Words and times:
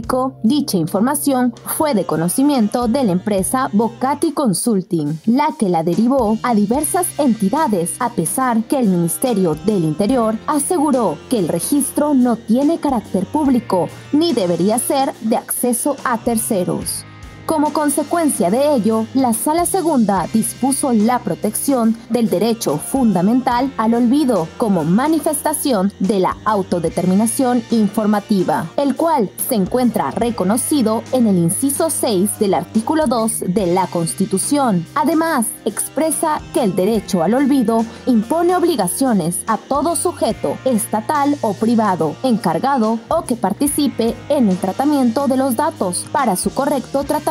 dicha 0.43 0.77
información 0.77 1.53
fue 1.77 1.93
de 1.93 2.05
conocimiento 2.05 2.87
de 2.87 3.03
la 3.03 3.11
empresa 3.11 3.69
Bocati 3.73 4.31
Consulting, 4.31 5.19
la 5.25 5.49
que 5.59 5.69
la 5.69 5.83
derivó 5.83 6.37
a 6.43 6.55
diversas 6.55 7.07
entidades, 7.19 7.95
a 7.99 8.09
pesar 8.09 8.63
que 8.63 8.79
el 8.79 8.87
Ministerio 8.87 9.55
del 9.65 9.83
Interior 9.83 10.35
aseguró 10.47 11.17
que 11.29 11.39
el 11.39 11.47
registro 11.47 12.13
no 12.13 12.35
tiene 12.35 12.79
carácter 12.79 13.25
público 13.25 13.87
ni 14.13 14.33
debería 14.33 14.79
ser 14.79 15.13
de 15.21 15.37
acceso 15.37 15.95
a 16.03 16.17
terceros. 16.17 17.05
Como 17.45 17.73
consecuencia 17.73 18.49
de 18.49 18.73
ello, 18.75 19.05
la 19.13 19.33
Sala 19.33 19.65
Segunda 19.65 20.27
dispuso 20.31 20.93
la 20.93 21.19
protección 21.19 21.97
del 22.09 22.29
derecho 22.29 22.77
fundamental 22.77 23.73
al 23.77 23.93
olvido 23.93 24.47
como 24.57 24.83
manifestación 24.83 25.91
de 25.99 26.19
la 26.19 26.37
autodeterminación 26.45 27.63
informativa, 27.71 28.69
el 28.77 28.95
cual 28.95 29.29
se 29.49 29.55
encuentra 29.55 30.11
reconocido 30.11 31.03
en 31.11 31.27
el 31.27 31.37
inciso 31.37 31.89
6 31.89 32.39
del 32.39 32.53
artículo 32.53 33.07
2 33.07 33.45
de 33.47 33.67
la 33.67 33.87
Constitución. 33.87 34.85
Además, 34.95 35.47
expresa 35.65 36.41
que 36.53 36.63
el 36.63 36.75
derecho 36.75 37.23
al 37.23 37.33
olvido 37.33 37.83
impone 38.05 38.55
obligaciones 38.55 39.39
a 39.47 39.57
todo 39.57 39.95
sujeto, 39.95 40.57
estatal 40.63 41.37
o 41.41 41.53
privado, 41.53 42.15
encargado 42.23 42.99
o 43.09 43.23
que 43.23 43.35
participe 43.35 44.15
en 44.29 44.47
el 44.47 44.57
tratamiento 44.57 45.27
de 45.27 45.37
los 45.37 45.55
datos 45.55 46.05
para 46.11 46.35
su 46.35 46.51
correcto 46.51 47.03
tratamiento 47.03 47.30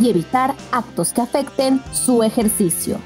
y 0.00 0.10
evitar 0.10 0.54
actos 0.72 1.12
que 1.12 1.20
afecten 1.20 1.82
su 1.92 2.22
ejercicio. 2.22 2.98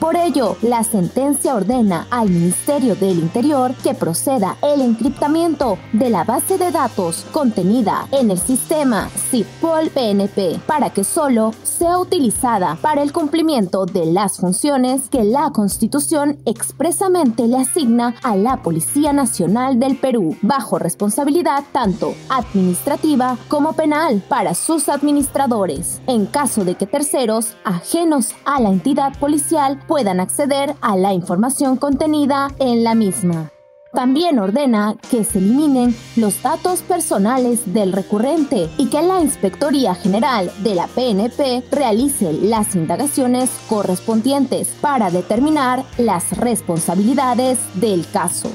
Por 0.00 0.14
ello, 0.14 0.56
la 0.60 0.84
sentencia 0.84 1.54
ordena 1.54 2.06
al 2.10 2.28
Ministerio 2.28 2.94
del 2.96 3.18
Interior 3.18 3.74
que 3.82 3.94
proceda 3.94 4.56
el 4.62 4.82
encriptamiento 4.82 5.78
de 5.92 6.10
la 6.10 6.22
base 6.22 6.58
de 6.58 6.70
datos 6.70 7.24
contenida 7.32 8.06
en 8.12 8.30
el 8.30 8.38
sistema 8.38 9.08
CIPOL 9.30 9.88
PNP 9.88 10.60
para 10.66 10.90
que 10.90 11.02
solo 11.02 11.52
sea 11.62 11.98
utilizada 11.98 12.76
para 12.82 13.02
el 13.02 13.12
cumplimiento 13.12 13.86
de 13.86 14.06
las 14.06 14.36
funciones 14.36 15.08
que 15.08 15.24
la 15.24 15.50
Constitución 15.50 16.38
expresamente 16.44 17.46
le 17.48 17.56
asigna 17.56 18.14
a 18.22 18.36
la 18.36 18.58
Policía 18.58 19.14
Nacional 19.14 19.80
del 19.80 19.96
Perú, 19.96 20.36
bajo 20.42 20.78
responsabilidad 20.78 21.64
tanto 21.72 22.14
administrativa 22.28 23.38
como 23.48 23.72
penal 23.72 24.22
para 24.28 24.54
sus 24.54 24.90
administradores, 24.90 26.00
en 26.06 26.26
caso 26.26 26.64
de 26.64 26.74
que 26.74 26.86
terceros 26.86 27.56
ajenos 27.64 28.34
a 28.44 28.60
la 28.60 28.68
entidad 28.68 29.18
policial 29.18 29.80
puedan 29.86 30.20
acceder 30.20 30.74
a 30.80 30.96
la 30.96 31.12
información 31.12 31.76
contenida 31.76 32.48
en 32.58 32.84
la 32.84 32.94
misma. 32.94 33.50
También 33.92 34.38
ordena 34.38 34.96
que 35.10 35.24
se 35.24 35.38
eliminen 35.38 35.96
los 36.16 36.42
datos 36.42 36.82
personales 36.82 37.72
del 37.72 37.94
recurrente 37.94 38.68
y 38.76 38.90
que 38.90 39.00
la 39.00 39.22
Inspectoría 39.22 39.94
General 39.94 40.52
de 40.62 40.74
la 40.74 40.86
PNP 40.86 41.64
realice 41.70 42.32
las 42.34 42.74
indagaciones 42.74 43.50
correspondientes 43.68 44.68
para 44.82 45.10
determinar 45.10 45.84
las 45.96 46.36
responsabilidades 46.36 47.58
del 47.74 48.06
caso. 48.10 48.50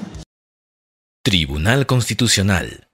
Tribunal 1.23 1.87
Constitucional 1.87 2.91